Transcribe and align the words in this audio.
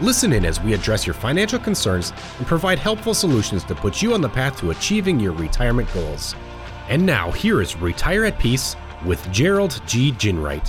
Listen 0.00 0.32
in 0.32 0.44
as 0.44 0.60
we 0.60 0.74
address 0.74 1.06
your 1.06 1.14
financial 1.14 1.58
concerns 1.58 2.12
and 2.38 2.46
provide 2.48 2.80
helpful 2.80 3.14
solutions 3.14 3.62
to 3.64 3.76
put 3.76 4.02
you 4.02 4.12
on 4.12 4.20
the 4.20 4.28
path 4.28 4.58
to 4.58 4.70
achieving 4.70 5.20
your 5.20 5.32
retirement 5.32 5.88
goals. 5.94 6.34
And 6.88 7.06
now, 7.06 7.30
here 7.30 7.62
is 7.62 7.76
Retire 7.76 8.24
at 8.24 8.38
Peace 8.40 8.74
with 9.06 9.30
Gerald 9.30 9.80
G. 9.86 10.10
Ginwright. 10.10 10.68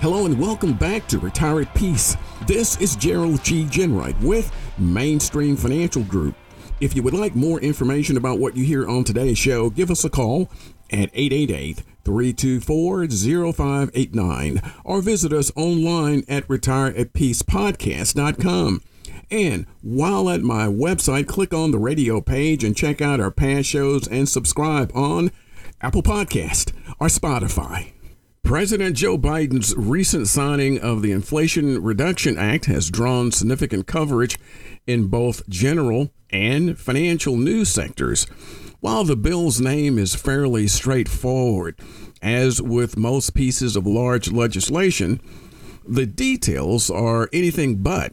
Hello 0.00 0.24
and 0.24 0.40
welcome 0.40 0.72
back 0.72 1.06
to 1.08 1.18
Retire 1.18 1.60
at 1.60 1.74
Peace. 1.74 2.16
This 2.46 2.80
is 2.80 2.96
Gerald 2.96 3.44
G. 3.44 3.64
Ginwright 3.64 4.18
with 4.22 4.50
Mainstream 4.78 5.54
Financial 5.54 6.02
Group. 6.02 6.34
If 6.80 6.96
you 6.96 7.02
would 7.02 7.14
like 7.14 7.36
more 7.36 7.60
information 7.60 8.16
about 8.16 8.38
what 8.38 8.56
you 8.56 8.64
hear 8.64 8.88
on 8.88 9.04
today's 9.04 9.36
show, 9.36 9.68
give 9.68 9.90
us 9.90 10.06
a 10.06 10.10
call 10.10 10.50
at 10.90 11.10
888 11.12 11.82
324 12.04 13.06
0589 13.52 14.60
or 14.84 15.00
visit 15.00 15.32
us 15.32 15.50
online 15.56 16.24
at 16.28 16.46
retireatpeacepodcast.com. 16.48 18.82
And 19.30 19.66
while 19.80 20.28
at 20.28 20.42
my 20.42 20.66
website, 20.66 21.26
click 21.26 21.54
on 21.54 21.70
the 21.70 21.78
radio 21.78 22.20
page 22.20 22.64
and 22.64 22.76
check 22.76 23.00
out 23.00 23.20
our 23.20 23.30
past 23.30 23.68
shows 23.68 24.06
and 24.06 24.28
subscribe 24.28 24.92
on 24.94 25.30
Apple 25.80 26.02
Podcast 26.02 26.74
or 27.00 27.06
Spotify. 27.06 27.92
President 28.42 28.96
Joe 28.96 29.16
Biden's 29.16 29.74
recent 29.76 30.28
signing 30.28 30.78
of 30.78 31.00
the 31.00 31.12
Inflation 31.12 31.82
Reduction 31.82 32.36
Act 32.36 32.66
has 32.66 32.90
drawn 32.90 33.30
significant 33.30 33.86
coverage 33.86 34.38
in 34.86 35.06
both 35.06 35.48
general 35.48 36.10
and 36.30 36.78
financial 36.78 37.36
news 37.36 37.70
sectors. 37.70 38.26
While 38.82 39.04
the 39.04 39.14
bill's 39.14 39.60
name 39.60 39.96
is 39.96 40.16
fairly 40.16 40.66
straightforward, 40.66 41.78
as 42.20 42.60
with 42.60 42.96
most 42.96 43.32
pieces 43.32 43.76
of 43.76 43.86
large 43.86 44.32
legislation, 44.32 45.20
the 45.86 46.04
details 46.04 46.90
are 46.90 47.28
anything 47.32 47.76
but. 47.76 48.12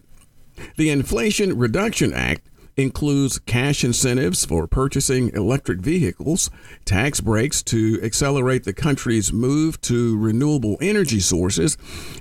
The 0.77 0.91
Inflation 0.91 1.57
Reduction 1.57 2.13
Act 2.13 2.47
includes 2.77 3.39
cash 3.39 3.83
incentives 3.83 4.45
for 4.45 4.67
purchasing 4.67 5.29
electric 5.29 5.79
vehicles, 5.79 6.51
tax 6.85 7.19
breaks 7.19 7.63
to 7.63 7.99
accelerate 8.03 8.63
the 8.63 8.71
country's 8.71 9.33
move 9.33 9.81
to 9.81 10.15
renewable 10.19 10.77
energy 10.79 11.19
sources, 11.19 11.77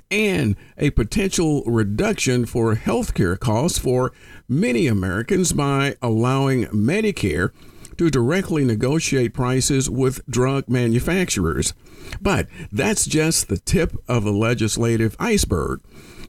and 0.09 0.55
a 0.75 0.89
potential 0.89 1.61
reduction 1.67 2.47
for 2.47 2.73
healthcare 2.73 3.39
costs 3.39 3.77
for 3.77 4.11
many 4.47 4.87
Americans 4.87 5.53
by 5.53 5.95
allowing 6.01 6.65
Medicare 6.65 7.51
to 7.99 8.09
directly 8.09 8.63
negotiate 8.63 9.33
prices 9.33 9.89
with 9.89 10.25
drug 10.25 10.69
manufacturers. 10.69 11.73
But 12.21 12.47
that's 12.71 13.05
just 13.05 13.49
the 13.49 13.57
tip 13.57 13.93
of 14.07 14.23
the 14.23 14.31
legislative 14.31 15.17
iceberg. 15.19 15.81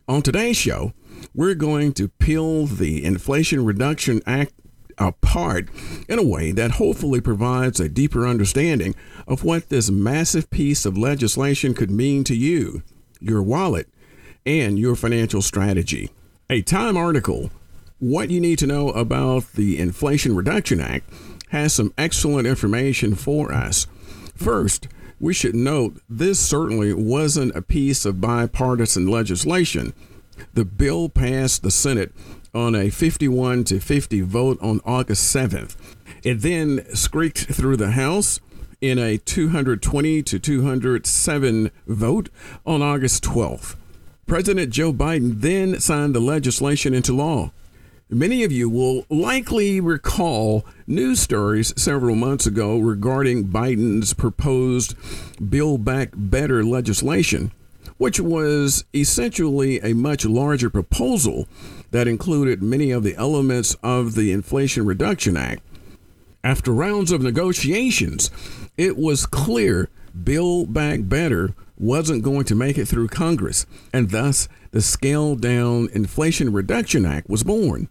On 0.08 0.20
today's 0.20 0.56
show, 0.56 0.92
we're 1.32 1.54
going 1.54 1.92
to 1.92 2.08
peel 2.08 2.66
the 2.66 3.04
Inflation 3.04 3.64
Reduction 3.64 4.20
Act 4.26 4.52
apart 4.98 5.68
in 6.08 6.18
a 6.18 6.26
way 6.26 6.50
that 6.50 6.72
hopefully 6.72 7.20
provides 7.20 7.78
a 7.78 7.88
deeper 7.88 8.26
understanding 8.26 8.96
of 9.28 9.44
what 9.44 9.68
this 9.68 9.92
massive 9.92 10.50
piece 10.50 10.84
of 10.84 10.98
legislation 10.98 11.72
could 11.72 11.92
mean 11.92 12.24
to 12.24 12.34
you, 12.34 12.82
your 13.20 13.44
wallet, 13.44 13.88
and 14.44 14.76
your 14.76 14.96
financial 14.96 15.40
strategy. 15.40 16.10
A 16.50 16.62
Time 16.62 16.96
article, 16.96 17.52
What 18.00 18.28
You 18.28 18.40
Need 18.40 18.58
to 18.58 18.66
Know 18.66 18.88
About 18.88 19.52
the 19.52 19.78
Inflation 19.78 20.34
Reduction 20.34 20.80
Act, 20.80 21.08
has 21.50 21.72
some 21.72 21.94
excellent 21.96 22.46
information 22.46 23.14
for 23.14 23.52
us. 23.52 23.86
First, 24.34 24.88
we 25.20 25.34
should 25.34 25.54
note 25.54 26.00
this 26.08 26.40
certainly 26.40 26.92
wasn't 26.92 27.54
a 27.54 27.62
piece 27.62 28.04
of 28.04 28.20
bipartisan 28.20 29.06
legislation. 29.06 29.92
The 30.54 30.64
bill 30.64 31.08
passed 31.08 31.62
the 31.62 31.70
Senate 31.70 32.12
on 32.54 32.74
a 32.74 32.90
51 32.90 33.64
to 33.64 33.80
50 33.80 34.22
vote 34.22 34.58
on 34.60 34.80
August 34.84 35.34
7th. 35.34 35.76
It 36.22 36.40
then 36.40 36.84
squeaked 36.94 37.52
through 37.52 37.76
the 37.76 37.92
House 37.92 38.40
in 38.80 38.98
a 38.98 39.18
220 39.18 40.22
to 40.22 40.38
207 40.38 41.70
vote 41.86 42.28
on 42.64 42.82
August 42.82 43.22
12th. 43.24 43.76
President 44.26 44.72
Joe 44.72 44.92
Biden 44.92 45.40
then 45.40 45.80
signed 45.80 46.14
the 46.14 46.20
legislation 46.20 46.94
into 46.94 47.12
law. 47.12 47.52
Many 48.12 48.42
of 48.42 48.50
you 48.50 48.68
will 48.68 49.06
likely 49.08 49.80
recall 49.80 50.66
news 50.84 51.20
stories 51.20 51.72
several 51.80 52.16
months 52.16 52.44
ago 52.44 52.76
regarding 52.76 53.48
Biden's 53.48 54.14
proposed 54.14 54.96
Build 55.48 55.84
Back 55.84 56.10
Better 56.16 56.64
legislation 56.64 57.52
which 57.98 58.18
was 58.18 58.82
essentially 58.94 59.78
a 59.80 59.94
much 59.94 60.24
larger 60.24 60.70
proposal 60.70 61.46
that 61.90 62.08
included 62.08 62.62
many 62.62 62.90
of 62.90 63.02
the 63.02 63.14
elements 63.14 63.76
of 63.82 64.14
the 64.14 64.32
Inflation 64.32 64.86
Reduction 64.86 65.36
Act. 65.36 65.62
After 66.42 66.72
rounds 66.72 67.12
of 67.12 67.20
negotiations, 67.20 68.30
it 68.78 68.96
was 68.96 69.26
clear 69.26 69.90
Build 70.24 70.72
Back 70.72 71.00
Better 71.02 71.54
wasn't 71.78 72.24
going 72.24 72.44
to 72.46 72.54
make 72.54 72.78
it 72.78 72.86
through 72.86 73.08
Congress, 73.08 73.66
and 73.92 74.10
thus 74.10 74.48
the 74.70 74.80
scaled 74.80 75.42
down 75.42 75.90
Inflation 75.92 76.52
Reduction 76.52 77.04
Act 77.04 77.28
was 77.28 77.42
born. 77.42 77.88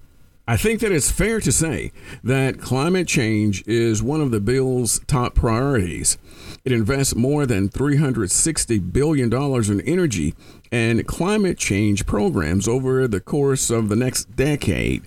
I 0.49 0.57
think 0.57 0.79
that 0.79 0.91
it's 0.91 1.11
fair 1.11 1.39
to 1.41 1.51
say 1.51 1.91
that 2.23 2.59
climate 2.59 3.07
change 3.07 3.63
is 3.67 4.01
one 4.01 4.19
of 4.19 4.31
the 4.31 4.39
bill's 4.39 4.99
top 5.05 5.35
priorities. 5.35 6.17
It 6.65 6.71
invests 6.71 7.13
more 7.13 7.45
than 7.45 7.69
$360 7.69 8.91
billion 8.91 9.31
in 9.31 9.81
energy 9.81 10.33
and 10.71 11.05
climate 11.05 11.59
change 11.59 12.07
programs 12.07 12.67
over 12.67 13.07
the 13.07 13.19
course 13.19 13.69
of 13.69 13.89
the 13.89 13.95
next 13.95 14.35
decade. 14.35 15.03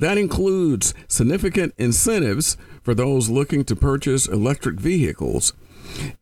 That 0.00 0.18
includes 0.18 0.92
significant 1.08 1.72
incentives 1.78 2.58
for 2.82 2.94
those 2.94 3.30
looking 3.30 3.64
to 3.64 3.74
purchase 3.74 4.28
electric 4.28 4.78
vehicles. 4.78 5.54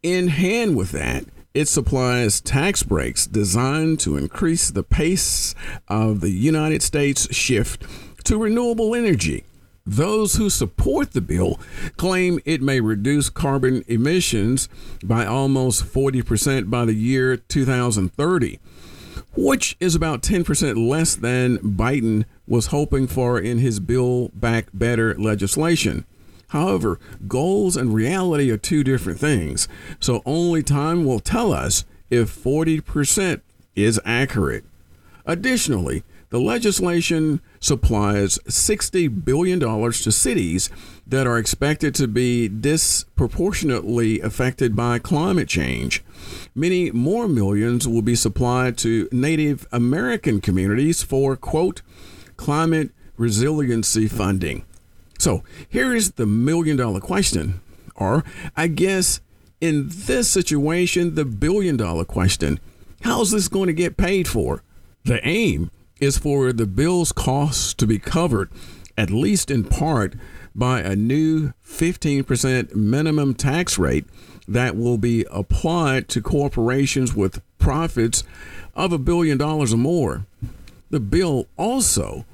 In 0.04 0.28
hand 0.28 0.76
with 0.76 0.92
that, 0.92 1.24
it 1.52 1.66
supplies 1.66 2.40
tax 2.40 2.84
breaks 2.84 3.26
designed 3.26 3.98
to 4.00 4.16
increase 4.16 4.70
the 4.70 4.84
pace 4.84 5.56
of 5.88 6.20
the 6.20 6.30
United 6.30 6.80
States 6.80 7.34
shift 7.34 7.84
to 8.24 8.38
renewable 8.38 8.94
energy. 8.94 9.44
Those 9.84 10.36
who 10.36 10.48
support 10.48 11.12
the 11.12 11.20
bill 11.20 11.58
claim 11.96 12.38
it 12.44 12.62
may 12.62 12.80
reduce 12.80 13.28
carbon 13.28 13.84
emissions 13.88 14.68
by 15.02 15.26
almost 15.26 15.84
40% 15.84 16.70
by 16.70 16.84
the 16.84 16.94
year 16.94 17.36
2030, 17.36 18.60
which 19.34 19.76
is 19.80 19.96
about 19.96 20.22
10% 20.22 20.88
less 20.88 21.16
than 21.16 21.58
Biden 21.58 22.24
was 22.46 22.66
hoping 22.66 23.08
for 23.08 23.40
in 23.40 23.58
his 23.58 23.80
Build 23.80 24.40
Back 24.40 24.66
Better 24.72 25.16
legislation. 25.18 26.04
However, 26.48 27.00
goals 27.26 27.76
and 27.76 27.94
reality 27.94 28.50
are 28.50 28.58
two 28.58 28.84
different 28.84 29.18
things, 29.18 29.66
so 29.98 30.22
only 30.24 30.62
time 30.62 31.04
will 31.04 31.18
tell 31.18 31.52
us 31.52 31.84
if 32.10 32.30
40% 32.30 33.40
is 33.74 33.98
accurate. 34.04 34.64
Additionally, 35.24 36.04
the 36.32 36.40
legislation 36.40 37.42
supplies 37.60 38.38
$60 38.48 39.22
billion 39.22 39.60
to 39.60 40.10
cities 40.10 40.70
that 41.06 41.26
are 41.26 41.36
expected 41.36 41.94
to 41.94 42.08
be 42.08 42.48
disproportionately 42.48 44.18
affected 44.18 44.74
by 44.74 44.98
climate 44.98 45.46
change. 45.46 46.02
Many 46.54 46.90
more 46.90 47.28
millions 47.28 47.86
will 47.86 48.00
be 48.00 48.14
supplied 48.14 48.78
to 48.78 49.10
Native 49.12 49.66
American 49.72 50.40
communities 50.40 51.02
for, 51.02 51.36
quote, 51.36 51.82
climate 52.38 52.92
resiliency 53.18 54.08
funding. 54.08 54.64
So 55.18 55.44
here 55.68 55.94
is 55.94 56.12
the 56.12 56.24
million 56.24 56.78
dollar 56.78 57.00
question, 57.00 57.60
or 57.94 58.24
I 58.56 58.68
guess 58.68 59.20
in 59.60 59.90
this 59.90 60.30
situation, 60.30 61.14
the 61.14 61.26
billion 61.26 61.76
dollar 61.76 62.06
question 62.06 62.58
how's 63.02 63.32
this 63.32 63.48
going 63.48 63.66
to 63.66 63.74
get 63.74 63.98
paid 63.98 64.26
for? 64.26 64.62
The 65.04 65.20
aim 65.28 65.70
is 66.02 66.18
for 66.18 66.52
the 66.52 66.66
bill's 66.66 67.12
costs 67.12 67.72
to 67.72 67.86
be 67.86 67.96
covered, 67.96 68.50
at 68.98 69.08
least 69.08 69.52
in 69.52 69.62
part, 69.62 70.16
by 70.52 70.80
a 70.80 70.96
new 70.96 71.52
15% 71.64 72.74
minimum 72.74 73.34
tax 73.34 73.78
rate 73.78 74.04
that 74.48 74.76
will 74.76 74.98
be 74.98 75.24
applied 75.30 76.08
to 76.08 76.20
corporations 76.20 77.14
with 77.14 77.40
profits 77.58 78.24
of 78.74 78.92
a 78.92 78.98
billion 78.98 79.38
dollars 79.38 79.72
or 79.72 79.76
more. 79.76 80.26
The 80.90 80.98
bill 80.98 81.46
also 81.56 82.26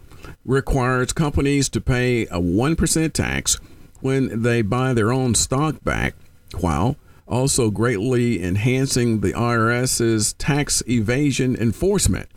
requires 0.46 1.12
companies 1.12 1.68
to 1.68 1.80
pay 1.82 2.22
a 2.22 2.40
1% 2.40 3.12
tax 3.12 3.58
when 4.00 4.42
they 4.42 4.62
buy 4.62 4.94
their 4.94 5.12
own 5.12 5.34
stock 5.34 5.84
back, 5.84 6.14
while 6.58 6.96
also 7.26 7.70
greatly 7.70 8.42
enhancing 8.42 9.20
the 9.20 9.34
IRS's 9.34 10.32
tax 10.32 10.82
evasion 10.88 11.54
enforcement. 11.54 12.30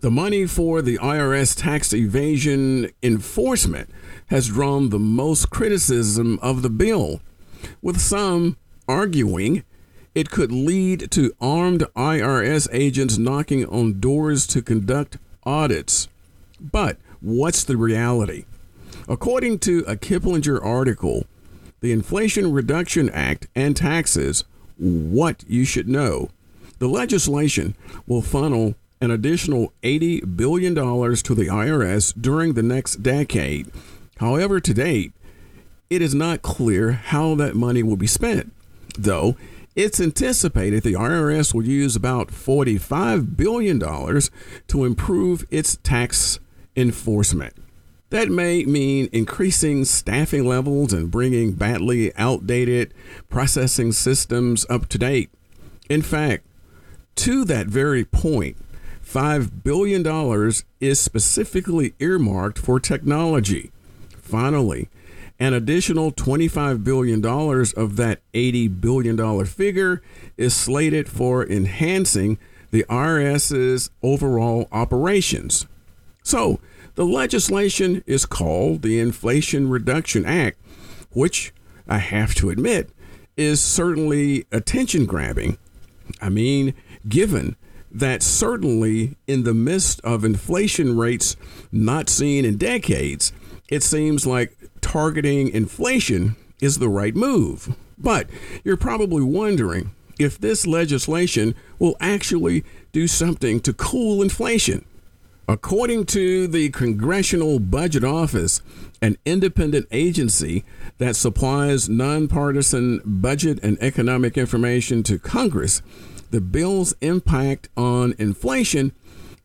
The 0.00 0.10
money 0.12 0.46
for 0.46 0.80
the 0.80 0.96
IRS 0.98 1.60
tax 1.60 1.92
evasion 1.92 2.92
enforcement 3.02 3.90
has 4.26 4.46
drawn 4.46 4.90
the 4.90 4.98
most 5.00 5.50
criticism 5.50 6.38
of 6.40 6.62
the 6.62 6.70
bill, 6.70 7.20
with 7.82 8.00
some 8.00 8.56
arguing 8.86 9.64
it 10.14 10.30
could 10.30 10.52
lead 10.52 11.10
to 11.10 11.32
armed 11.40 11.84
IRS 11.96 12.68
agents 12.70 13.18
knocking 13.18 13.66
on 13.66 13.98
doors 13.98 14.46
to 14.48 14.62
conduct 14.62 15.18
audits. 15.42 16.06
But 16.60 16.98
what's 17.20 17.64
the 17.64 17.76
reality? 17.76 18.44
According 19.08 19.58
to 19.60 19.80
a 19.88 19.96
Kiplinger 19.96 20.64
article, 20.64 21.26
the 21.80 21.90
Inflation 21.90 22.52
Reduction 22.52 23.10
Act 23.10 23.48
and 23.56 23.76
taxes, 23.76 24.44
what 24.76 25.42
you 25.48 25.64
should 25.64 25.88
know. 25.88 26.30
The 26.78 26.88
legislation 26.88 27.74
will 28.06 28.22
funnel 28.22 28.76
an 29.00 29.10
additional 29.10 29.72
$80 29.82 30.36
billion 30.36 30.74
to 30.74 31.34
the 31.34 31.46
IRS 31.46 32.14
during 32.20 32.54
the 32.54 32.62
next 32.62 33.02
decade. 33.02 33.70
However, 34.18 34.60
to 34.60 34.74
date, 34.74 35.12
it 35.90 36.02
is 36.02 36.14
not 36.14 36.42
clear 36.42 36.92
how 36.92 37.34
that 37.36 37.54
money 37.54 37.82
will 37.82 37.96
be 37.96 38.06
spent, 38.06 38.52
though 38.98 39.36
it's 39.78 40.00
anticipated 40.00 40.82
the 40.82 40.94
IRS 40.94 41.54
will 41.54 41.64
use 41.64 41.94
about 41.94 42.28
$45 42.28 43.36
billion 43.36 43.78
to 43.78 44.84
improve 44.84 45.46
its 45.52 45.76
tax 45.84 46.40
enforcement. 46.74 47.54
That 48.10 48.28
may 48.28 48.64
mean 48.64 49.08
increasing 49.12 49.84
staffing 49.84 50.44
levels 50.48 50.92
and 50.92 51.12
bringing 51.12 51.52
badly 51.52 52.12
outdated 52.16 52.92
processing 53.28 53.92
systems 53.92 54.66
up 54.68 54.88
to 54.88 54.98
date. 54.98 55.30
In 55.88 56.02
fact, 56.02 56.44
to 57.14 57.44
that 57.44 57.68
very 57.68 58.04
point, 58.04 58.56
$5 59.08 59.62
billion 59.64 60.52
is 60.80 61.00
specifically 61.00 61.94
earmarked 61.98 62.58
for 62.58 62.78
technology. 62.78 63.72
Finally, 64.20 64.90
an 65.40 65.54
additional 65.54 66.12
$25 66.12 66.84
billion 66.84 67.24
of 67.24 67.96
that 67.96 68.20
$80 68.34 68.80
billion 68.82 69.44
figure 69.46 70.02
is 70.36 70.54
slated 70.54 71.08
for 71.08 71.46
enhancing 71.46 72.38
the 72.70 72.84
IRS's 72.90 73.90
overall 74.02 74.68
operations. 74.72 75.66
So, 76.22 76.60
the 76.94 77.06
legislation 77.06 78.04
is 78.06 78.26
called 78.26 78.82
the 78.82 79.00
Inflation 79.00 79.70
Reduction 79.70 80.26
Act, 80.26 80.58
which 81.12 81.54
I 81.88 81.98
have 81.98 82.34
to 82.34 82.50
admit 82.50 82.90
is 83.38 83.62
certainly 83.62 84.44
attention 84.52 85.06
grabbing. 85.06 85.56
I 86.20 86.28
mean, 86.28 86.74
given 87.08 87.56
that 87.90 88.22
certainly 88.22 89.16
in 89.26 89.44
the 89.44 89.54
midst 89.54 90.00
of 90.02 90.24
inflation 90.24 90.96
rates 90.96 91.36
not 91.72 92.08
seen 92.08 92.44
in 92.44 92.56
decades, 92.56 93.32
it 93.68 93.82
seems 93.82 94.26
like 94.26 94.56
targeting 94.80 95.48
inflation 95.48 96.36
is 96.60 96.78
the 96.78 96.88
right 96.88 97.14
move. 97.14 97.76
But 97.96 98.28
you're 98.64 98.76
probably 98.76 99.22
wondering 99.22 99.90
if 100.18 100.38
this 100.38 100.66
legislation 100.66 101.54
will 101.78 101.96
actually 102.00 102.64
do 102.92 103.06
something 103.06 103.60
to 103.60 103.72
cool 103.72 104.22
inflation. 104.22 104.84
According 105.46 106.04
to 106.06 106.46
the 106.46 106.68
Congressional 106.70 107.58
Budget 107.58 108.04
Office, 108.04 108.60
an 109.00 109.16
independent 109.24 109.86
agency 109.90 110.64
that 110.98 111.16
supplies 111.16 111.88
nonpartisan 111.88 113.00
budget 113.04 113.58
and 113.62 113.78
economic 113.80 114.36
information 114.36 115.02
to 115.04 115.18
Congress, 115.18 115.80
the 116.30 116.40
bill's 116.40 116.94
impact 117.00 117.68
on 117.76 118.14
inflation 118.18 118.92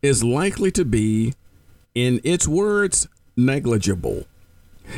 is 0.02 0.24
likely 0.24 0.72
to 0.72 0.84
be, 0.84 1.34
in 1.96 2.20
its 2.24 2.48
words, 2.48 3.08
negligible. 3.36 4.26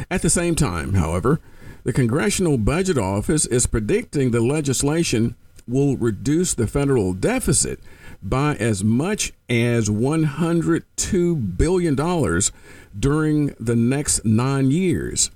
At 0.09 0.21
the 0.21 0.29
same 0.29 0.55
time, 0.55 0.93
however, 0.93 1.39
the 1.83 1.93
Congressional 1.93 2.57
Budget 2.57 2.97
Office 2.97 3.45
is 3.45 3.67
predicting 3.67 4.31
the 4.31 4.41
legislation 4.41 5.35
will 5.67 5.97
reduce 5.97 6.53
the 6.53 6.67
federal 6.67 7.13
deficit 7.13 7.79
by 8.21 8.55
as 8.55 8.83
much 8.83 9.33
as 9.49 9.89
$102 9.89 11.57
billion 11.57 12.41
during 12.97 13.55
the 13.59 13.75
next 13.75 14.25
nine 14.25 14.71
years. 14.71 15.29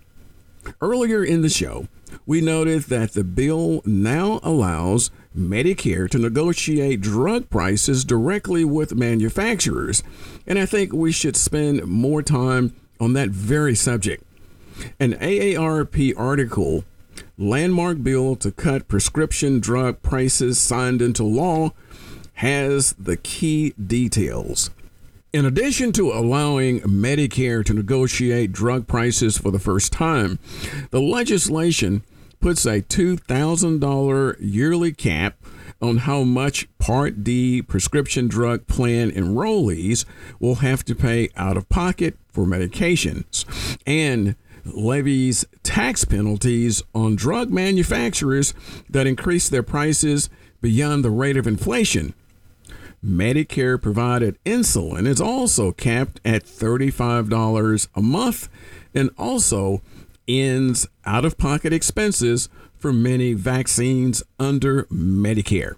Earlier 0.82 1.24
in 1.24 1.42
the 1.42 1.50
show, 1.50 1.88
we 2.26 2.42
noted 2.42 2.84
that 2.84 3.14
the 3.14 3.24
bill 3.24 3.82
now 3.86 4.40
allows 4.44 5.12
Medicare 5.38 6.10
to 6.10 6.18
negotiate 6.18 7.02
drug 7.02 7.50
prices 7.50 8.04
directly 8.04 8.66
with 8.66 8.96
manufacturers, 8.96 10.04
and 10.46 10.60
I 10.60 10.66
think 10.66 10.94
we 10.94 11.12
should 11.12 11.36
spend 11.36 11.86
more 11.86 12.22
time 12.22 12.76
on 13.00 13.14
that 13.14 13.30
very 13.30 13.76
subject. 13.76 14.24
An 15.00 15.14
AARP 15.14 16.14
article, 16.18 16.84
Landmark 17.38 18.04
Bill 18.04 18.36
to 18.38 18.52
Cut 18.52 18.88
Prescription 18.88 19.60
Drug 19.60 20.02
Prices 20.02 20.60
Signed 20.60 21.02
into 21.02 21.24
Law, 21.24 21.74
has 22.36 22.94
the 22.94 23.18
key 23.18 23.72
details. 23.72 24.70
In 25.32 25.46
addition 25.46 25.92
to 25.92 26.12
allowing 26.12 26.80
Medicare 26.80 27.64
to 27.66 27.74
negotiate 27.74 28.52
drug 28.52 28.88
prices 28.88 29.38
for 29.38 29.52
the 29.52 29.60
first 29.60 29.94
time, 29.94 30.40
the 30.90 31.00
legislation 31.00 32.02
puts 32.40 32.66
a 32.66 32.82
$2,000 32.82 34.36
yearly 34.40 34.92
cap 34.92 35.38
on 35.80 35.98
how 35.98 36.24
much 36.24 36.68
Part 36.80 37.24
D 37.24 37.62
prescription 37.62 38.28
drug 38.28 38.66
plan 38.66 39.12
enrollees 39.12 40.04
will 40.40 40.56
have 40.56 40.84
to 40.86 40.96
pay 40.96 41.30
out 41.38 41.58
of 41.58 41.70
pocket 41.70 42.18
for 42.30 42.46
medications 42.46 43.46
and 43.86 44.36
levies 44.66 45.46
tax 45.62 46.06
penalties 46.06 46.82
on 46.96 47.16
drug 47.16 47.52
manufacturers 47.52 48.56
that 48.90 49.06
increase 49.06 49.48
their 49.48 49.64
prices 49.64 50.28
beyond 50.60 51.06
the 51.06 51.12
rate 51.12 51.38
of 51.38 51.46
inflation. 51.46 52.16
Medicare 53.04 53.82
provided 53.82 54.38
insulin 54.44 55.08
is 55.08 55.22
also 55.22 55.72
capped 55.72 56.20
at 56.26 56.44
$35 56.44 57.88
a 57.96 58.02
month 58.02 58.50
and 58.94 59.10
also 59.18 59.82
ends 60.28 60.88
out 61.06 61.26
of 61.26 61.38
pocket 61.38 61.74
expenses 61.74 62.50
for 62.78 62.94
many 62.94 63.34
vaccines 63.34 64.24
under 64.40 64.84
Medicare. 64.86 65.76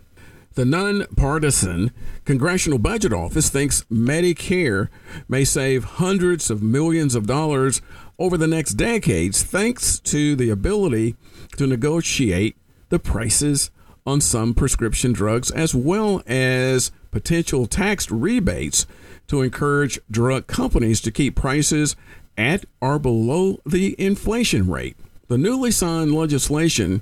The 0.53 0.65
nonpartisan 0.65 1.91
Congressional 2.25 2.77
Budget 2.77 3.13
Office 3.13 3.49
thinks 3.49 3.85
Medicare 3.91 4.89
may 5.29 5.45
save 5.45 5.83
hundreds 5.85 6.49
of 6.51 6.61
millions 6.61 7.15
of 7.15 7.25
dollars 7.25 7.81
over 8.19 8.37
the 8.37 8.47
next 8.47 8.73
decades 8.73 9.43
thanks 9.43 9.99
to 9.99 10.35
the 10.35 10.49
ability 10.49 11.15
to 11.55 11.65
negotiate 11.65 12.57
the 12.89 12.99
prices 12.99 13.71
on 14.05 14.19
some 14.19 14.53
prescription 14.53 15.13
drugs 15.13 15.51
as 15.51 15.73
well 15.73 16.21
as 16.27 16.91
potential 17.11 17.65
tax 17.65 18.09
rebates 18.09 18.87
to 19.27 19.41
encourage 19.41 19.99
drug 20.09 20.47
companies 20.47 21.01
to 21.01 21.11
keep 21.11 21.35
prices 21.35 21.95
at 22.37 22.65
or 22.79 22.97
below 22.97 23.59
the 23.65 23.95
inflation 23.99 24.69
rate. 24.69 24.97
The 25.27 25.37
newly 25.37 25.71
signed 25.71 26.13
legislation 26.13 27.01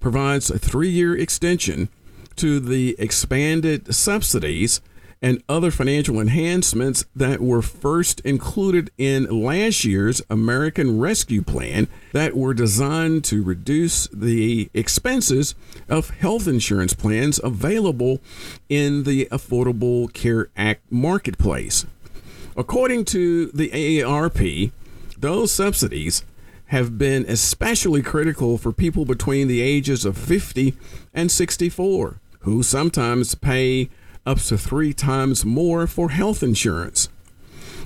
provides 0.00 0.50
a 0.50 0.58
three 0.58 0.90
year 0.90 1.16
extension 1.16 1.88
to 2.36 2.60
the 2.60 2.96
expanded 2.98 3.94
subsidies 3.94 4.80
and 5.22 5.42
other 5.48 5.70
financial 5.70 6.18
enhancements 6.18 7.04
that 7.14 7.40
were 7.40 7.62
first 7.62 8.20
included 8.20 8.90
in 8.96 9.24
last 9.24 9.84
year's 9.84 10.22
American 10.30 10.98
Rescue 10.98 11.42
Plan 11.42 11.88
that 12.12 12.36
were 12.36 12.54
designed 12.54 13.24
to 13.24 13.42
reduce 13.42 14.06
the 14.08 14.70
expenses 14.72 15.54
of 15.88 16.10
health 16.10 16.48
insurance 16.48 16.94
plans 16.94 17.38
available 17.42 18.20
in 18.68 19.04
the 19.04 19.26
Affordable 19.26 20.10
Care 20.12 20.48
Act 20.56 20.90
marketplace. 20.90 21.84
According 22.56 23.04
to 23.06 23.46
the 23.48 23.68
AARP, 23.70 24.72
those 25.18 25.52
subsidies 25.52 26.24
have 26.66 26.96
been 26.96 27.24
especially 27.26 28.00
critical 28.00 28.56
for 28.56 28.72
people 28.72 29.04
between 29.04 29.48
the 29.48 29.60
ages 29.60 30.04
of 30.04 30.16
50 30.16 30.74
and 31.12 31.30
64 31.30 32.20
who 32.40 32.62
sometimes 32.62 33.34
pay 33.34 33.90
up 34.26 34.38
to 34.38 34.58
three 34.58 34.92
times 34.92 35.44
more 35.44 35.86
for 35.86 36.10
health 36.10 36.42
insurance. 36.42 37.08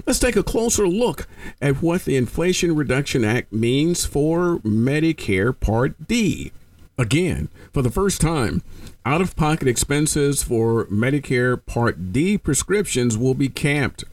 Let's 0.07 0.19
take 0.19 0.37
a 0.37 0.43
closer 0.43 0.89
look 0.89 1.27
at 1.63 1.81
what 1.81 2.05
the 2.05 2.17
Inflation 2.17 2.75
Reduction 2.75 3.25
Act 3.25 3.53
means 3.53 4.05
for 4.05 4.59
Medicare 4.59 5.59
Part 5.59 6.09
D. 6.09 6.53
Again, 6.99 7.49
for 7.73 7.83
the 7.83 7.91
first 7.91 8.21
time, 8.21 8.63
out 9.07 9.21
of 9.21 9.37
pocket 9.37 9.69
expenses 9.69 10.43
for 10.43 10.87
Medicare 10.87 11.65
Part 11.65 12.13
D 12.13 12.39
prescriptions 12.39 13.17
will 13.17 13.35
be 13.35 13.49
capped. 13.49 14.05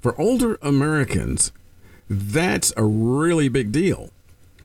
For 0.00 0.18
older 0.20 0.58
Americans, 0.62 1.52
that's 2.08 2.72
a 2.76 2.84
really 2.84 3.48
big 3.48 3.72
deal. 3.72 4.10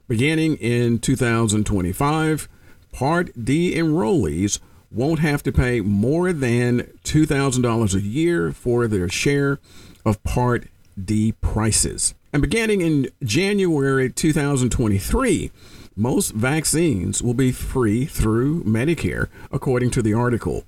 Beginning 0.08 0.56
in 0.58 1.00
2025, 1.00 2.48
Part 2.92 3.46
D 3.46 3.76
enrollees 3.76 4.60
won't 4.96 5.20
have 5.20 5.44
to 5.44 5.52
pay 5.52 5.82
more 5.82 6.32
than 6.32 6.82
$2,000 7.04 7.94
a 7.94 8.02
year 8.02 8.52
for 8.52 8.88
their 8.88 9.10
share 9.10 9.60
of 10.06 10.24
Part 10.24 10.68
D 11.04 11.34
prices. 11.42 12.14
And 12.32 12.42
beginning 12.42 12.82
in 12.82 13.10
January 13.24 14.10
2023, 14.10 15.52
most 15.96 16.32
vaccines 16.32 17.22
will 17.22 17.34
be 17.34 17.52
free 17.52 18.06
through 18.06 18.64
Medicare, 18.64 19.28
according 19.52 19.92
to 19.92 20.02
the 20.02 20.14
article. 20.14 20.64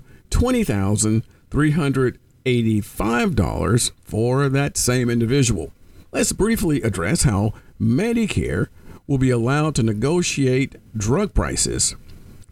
20,385 1.50 3.92
for 4.02 4.48
that 4.48 4.76
same 4.76 5.10
individual. 5.10 5.72
Let's 6.12 6.32
briefly 6.32 6.82
address 6.82 7.24
how 7.24 7.52
Medicare 7.80 8.68
will 9.06 9.18
be 9.18 9.30
allowed 9.30 9.74
to 9.76 9.82
negotiate 9.82 10.76
drug 10.96 11.34
prices. 11.34 11.94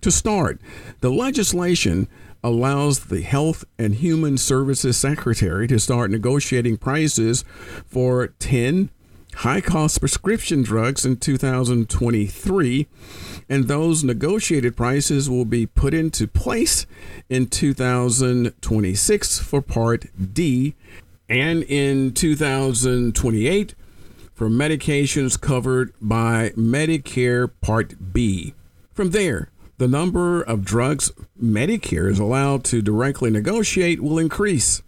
To 0.03 0.11
start, 0.11 0.61
the 1.01 1.11
legislation 1.11 2.09
allows 2.43 3.07
the 3.07 3.23
Health 3.23 3.65
and 3.79 3.95
Human 3.95 4.37
Services 4.37 4.99
Secretary 4.99 5.67
to 5.67 5.79
start 5.79 6.11
negotiating 6.11 6.77
prices 6.77 7.43
for 7.87 8.29
10 8.39 8.91
high 9.37 9.61
cost 9.61 10.01
prescription 10.01 10.63
drugs 10.63 11.05
in 11.05 11.17
2023, 11.17 12.87
and 13.49 13.69
those 13.69 14.05
negotiated 14.05 14.77
prices 14.77 15.29
will 15.29 15.45
be 15.45 15.67
put 15.67 15.95
into 15.95 16.27
place 16.27 16.87
in 17.29 17.47
2026 17.47 19.39
for 19.39 19.61
Part 19.61 20.07
D 20.35 20.75
and 21.29 21.63
in 21.65 22.13
2028 22.13 23.75
for 24.35 24.49
medications 24.49 25.41
covered 25.41 25.93
by 26.01 26.51
Medicare 26.51 27.51
Part 27.61 28.13
B. 28.13 28.55
From 28.93 29.11
there, 29.11 29.51
the 29.79 29.89
number 29.89 30.43
of 30.43 30.65
drugs 30.65 31.13
Medicare 31.41 32.11
is 32.11 32.19
allowed 32.19 32.65
to 32.65 32.83
directly 32.83 33.31
negotiate 33.31 34.01
will 34.01 34.19
increase. 34.19 34.83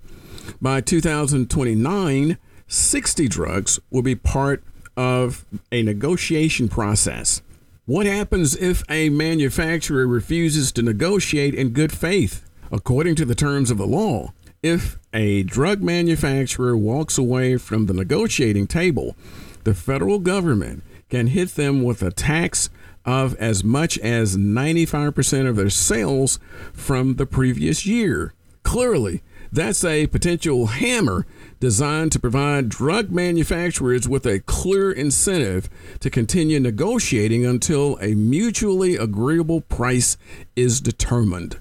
By 0.61 0.81
2029, 0.81 2.39
60 2.69 3.29
drugs 3.29 3.81
will 3.91 4.03
be 4.03 4.15
part 4.15 4.63
of 4.97 5.45
a 5.71 5.83
negotiation 5.83 6.69
process. 6.69 7.43
What 7.87 8.07
happens 8.07 8.57
if 8.57 8.83
a 8.91 9.11
manufacturer 9.11 10.09
refuses 10.09 10.73
to 10.73 10.83
negotiate 10.83 11.55
in 11.55 11.69
good 11.69 11.93
faith? 11.93 12.45
According 12.73 13.15
to 13.15 13.25
the 13.25 13.37
terms 13.37 13.71
of 13.71 13.79
the 13.79 13.87
law, 13.87 14.33
if 14.61 14.99
a 15.15 15.45
drug 15.45 15.83
manufacturer 15.83 16.77
walks 16.77 17.17
away 17.17 17.59
from 17.59 17.87
the 17.87 17.95
negotiating 17.95 18.67
table, 18.67 19.15
the 19.63 19.73
federal 19.73 20.19
government 20.19 20.83
can 21.11 21.29
hit 21.29 21.51
them 21.51 21.85
with 21.85 22.03
a 22.03 22.11
tax 22.11 22.71
of 23.05 23.37
as 23.37 23.63
much 23.63 23.99
as 23.99 24.37
95% 24.37 25.49
of 25.49 25.55
their 25.55 25.71
sales 25.71 26.41
from 26.73 27.15
the 27.15 27.27
previous 27.27 27.87
year. 27.87 28.35
Clearly, 28.65 29.23
that's 29.53 29.85
a 29.85 30.07
potential 30.09 30.67
hammer 30.67 31.27
designed 31.61 32.13
to 32.13 32.21
provide 32.21 32.69
drug 32.69 33.11
manufacturers 33.11 34.09
with 34.09 34.27
a 34.27 34.41
clear 34.41 34.93
incentive 34.93 35.69
to 36.01 36.11
continue 36.11 36.61
negotiating 36.61 37.47
until 37.47 37.97
a 38.01 38.15
mutually 38.15 38.97
agreeable 38.97 39.61
price 39.63 40.17
is 40.55 40.81
determined. 40.81 41.59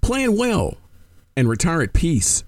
Plan 0.00 0.36
well 0.36 0.76
and 1.36 1.48
retire 1.48 1.82
at 1.82 1.92
peace. 1.92 2.44